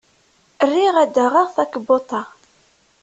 Riɣ 0.71 0.95
ad 1.03 1.11
d-aɣaɣ 1.15 1.47
takebbuḍt-a. 1.55 2.21